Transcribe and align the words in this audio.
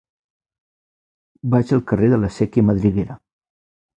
Vaig 1.55 1.73
al 1.77 1.83
carrer 1.91 2.09
de 2.15 2.21
la 2.23 2.31
Sèquia 2.39 2.65
Madriguera. 2.71 3.21